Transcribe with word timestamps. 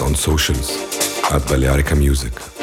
on 0.00 0.14
socials 0.14 0.70
at 1.30 1.42
Balearica 1.42 1.96
Music. 1.96 2.55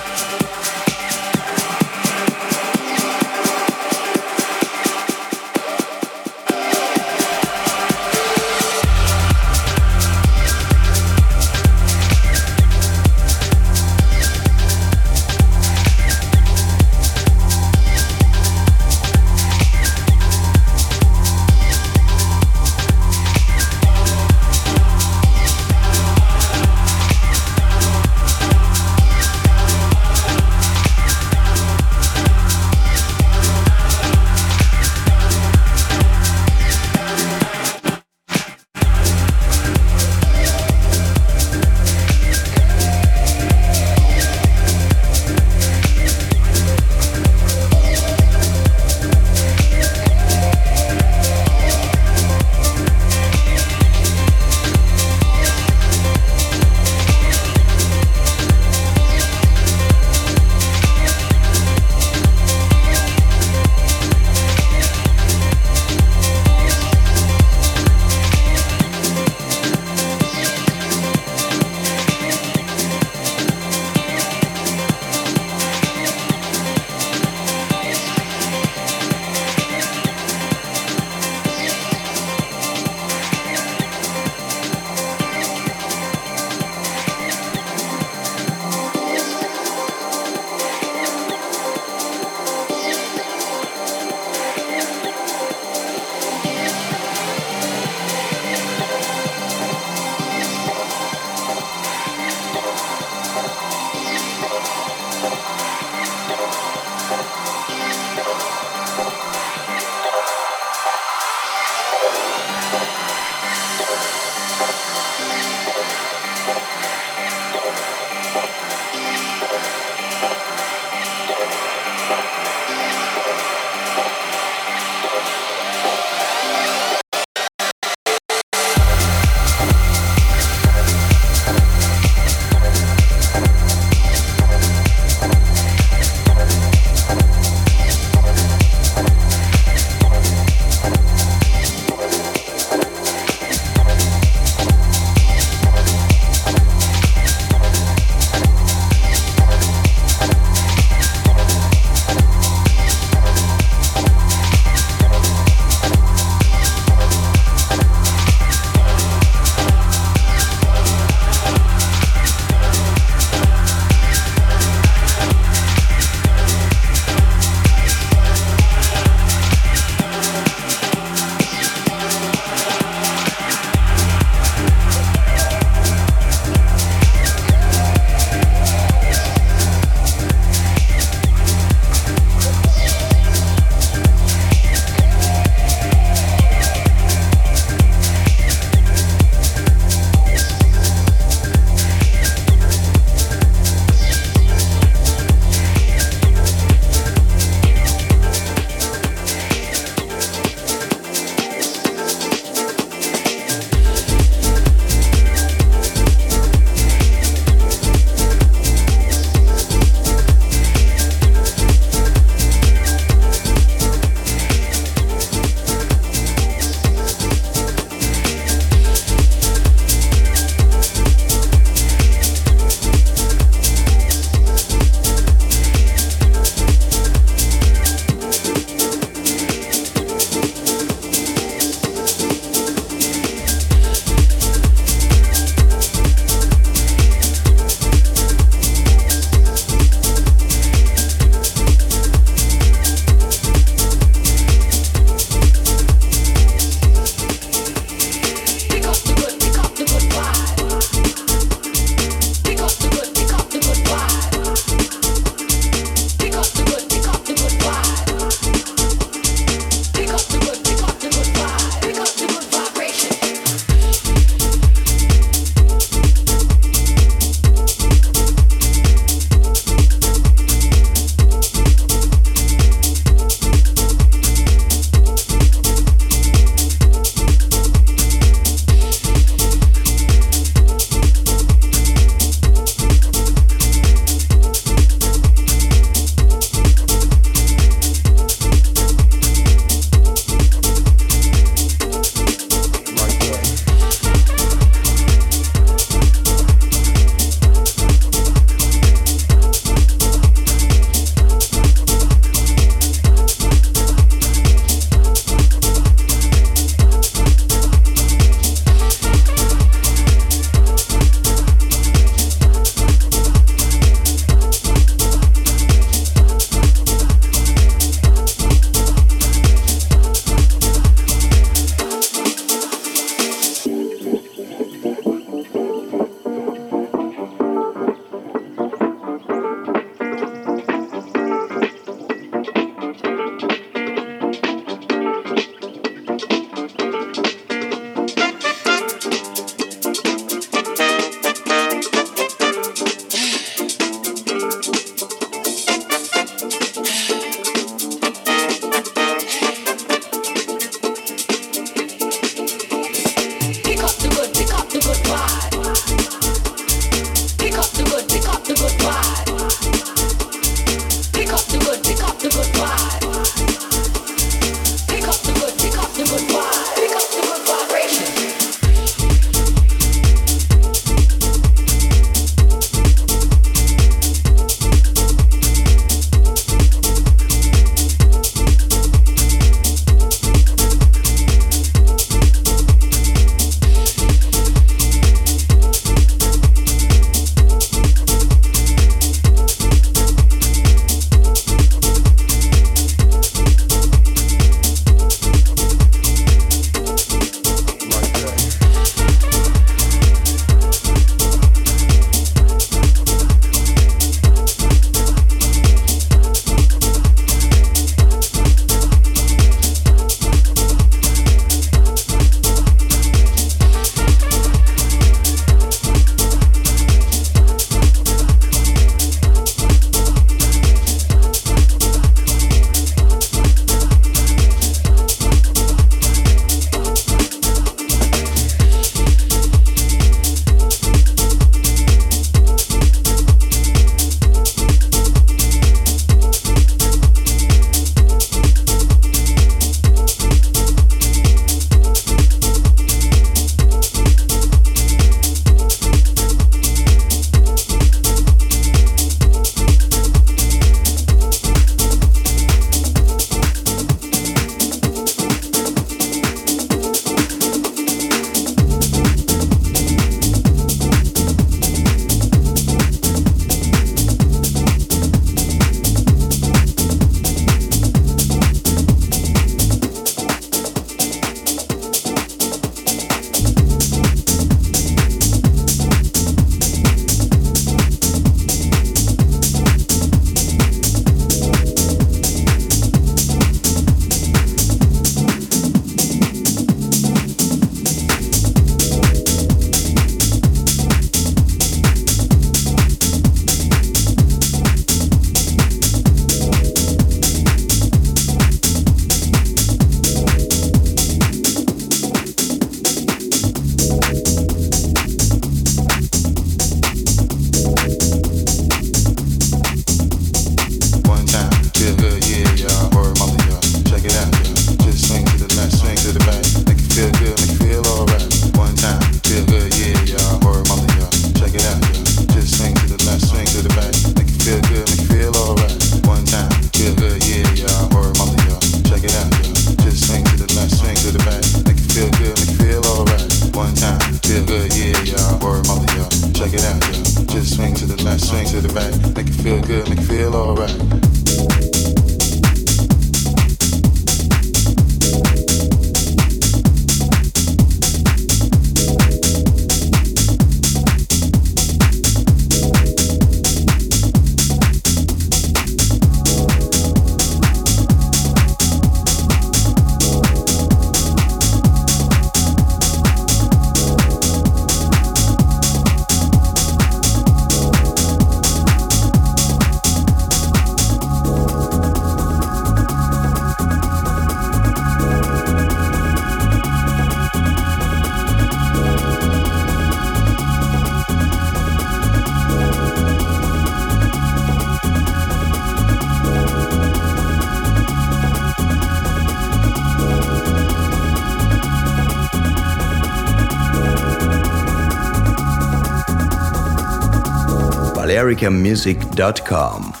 americamusic.com. 598.31 600.00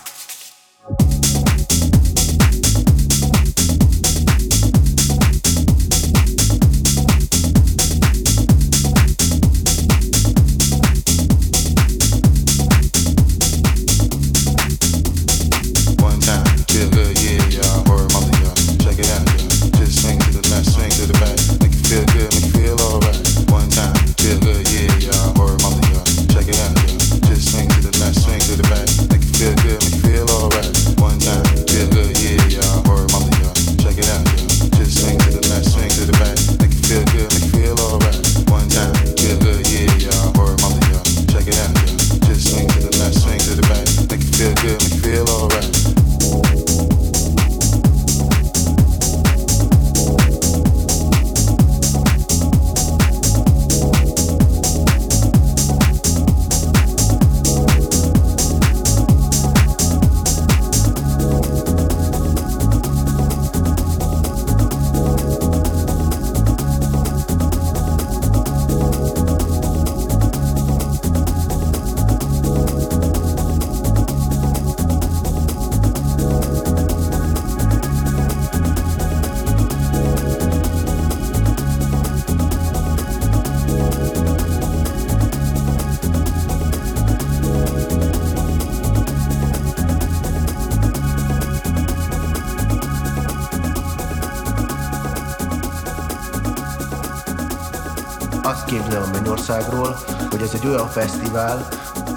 képnél 98.71 99.01
a 99.07 99.09
Mennyországról, 99.11 99.97
hogy 100.29 100.41
ez 100.41 100.53
egy 100.53 100.67
olyan 100.67 100.89
fesztivál, 100.89 101.67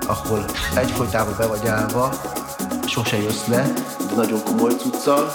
ahol 0.07 0.45
egyfolytában 0.77 1.35
be 1.39 1.47
vagy 1.47 1.67
állva, 1.67 2.11
sose 2.87 3.17
jössz 3.17 3.47
le, 3.47 3.73
de 4.09 4.15
nagyon 4.15 4.43
komoly 4.45 4.73
cuccal. 4.77 5.33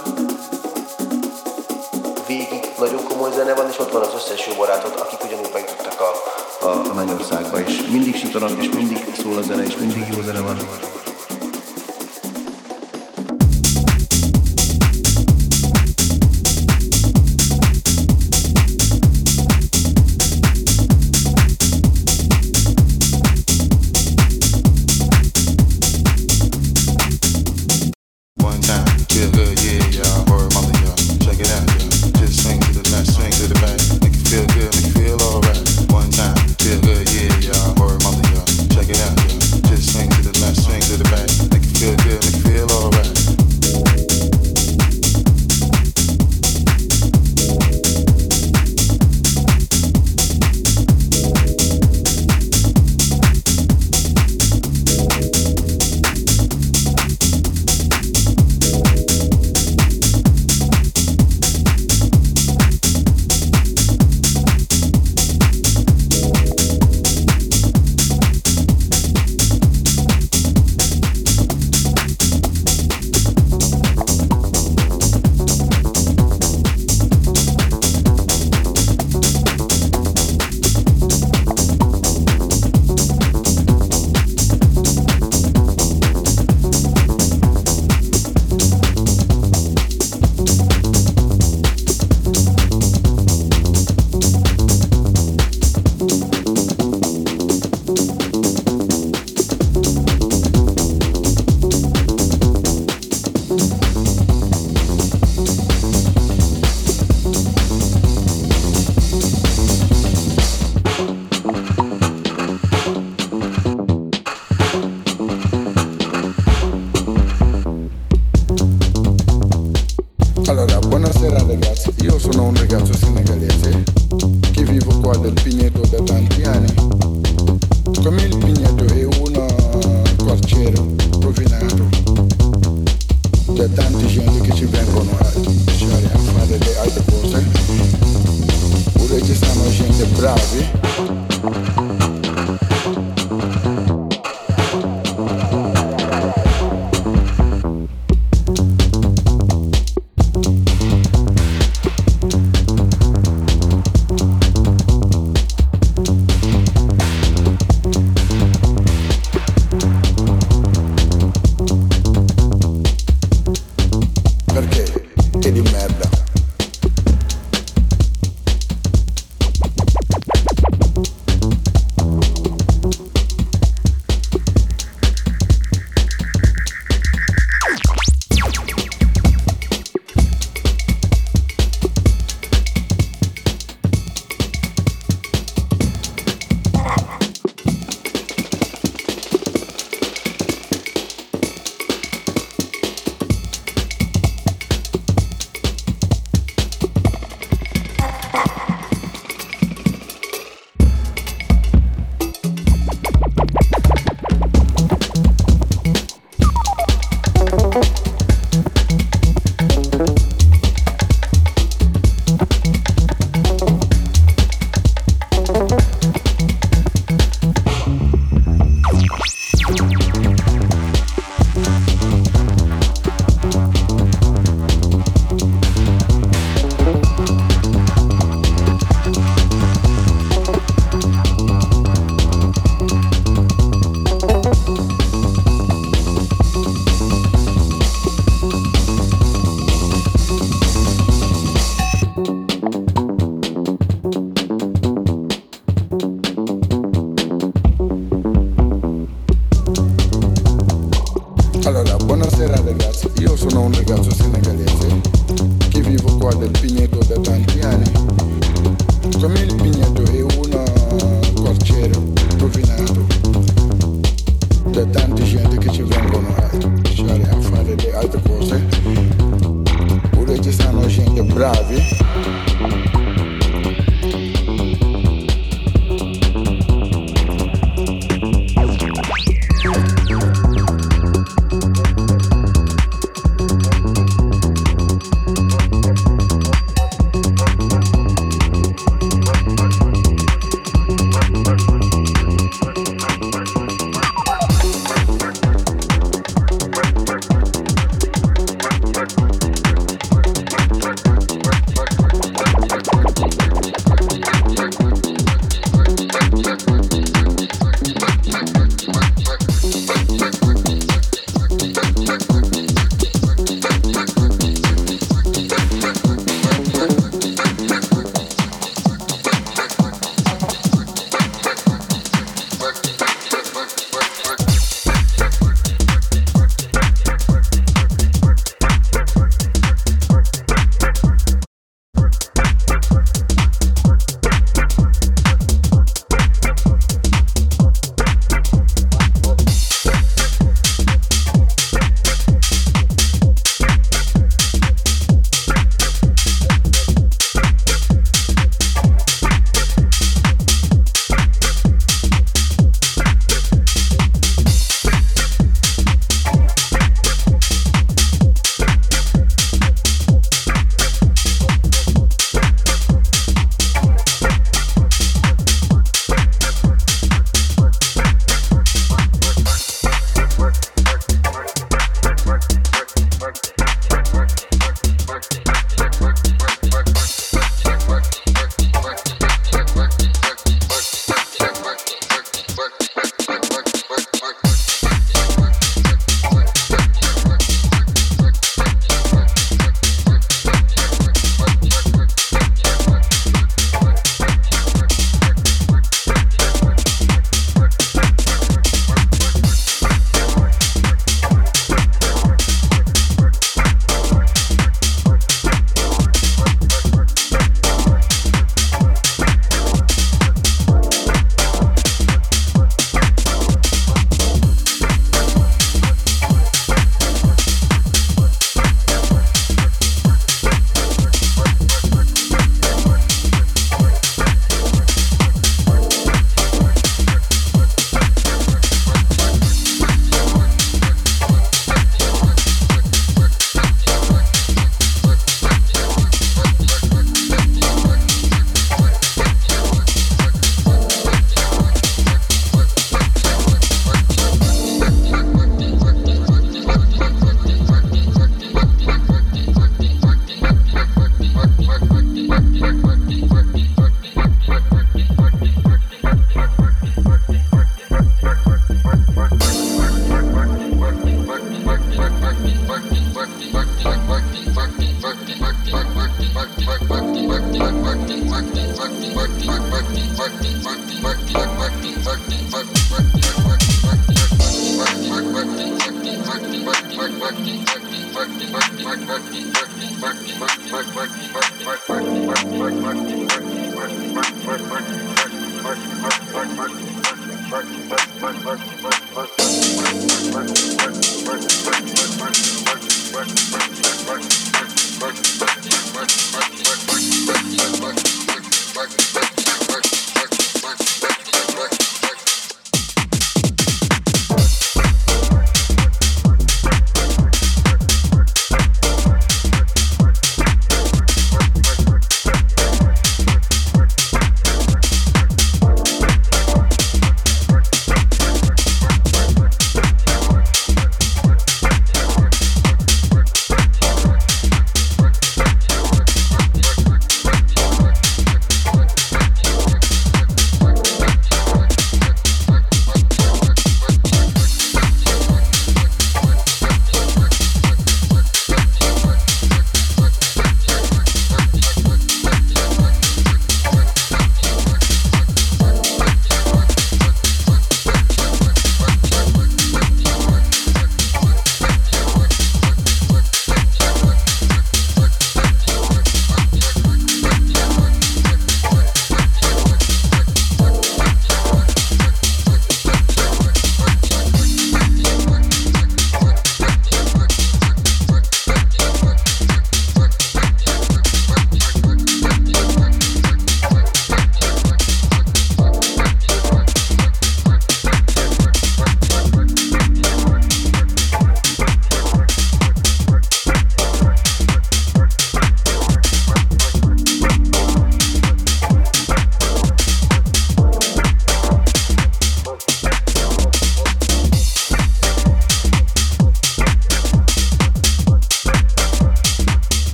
Végig 2.27 2.63
nagyon 2.79 3.03
komoly 3.03 3.31
zene 3.31 3.53
van, 3.53 3.69
és 3.69 3.79
ott 3.79 3.91
van 3.91 4.01
az 4.01 4.13
összes 4.15 4.47
jó 4.47 4.53
barátod, 4.53 4.93
akik 4.99 5.23
ugyanúgy 5.23 5.49
bejutottak 5.53 5.99
a, 6.01 6.11
a, 6.65 6.89
a 6.89 6.93
Mennyországba, 6.93 7.59
és 7.59 7.81
mindig 7.91 8.15
sítanak, 8.15 8.63
és 8.63 8.69
mindig 8.69 9.15
szól 9.21 9.37
a 9.37 9.41
zene, 9.41 9.63
és 9.63 9.75
mindig 9.75 10.07
jó 10.15 10.21
zene 10.21 10.39
van. 10.39 10.57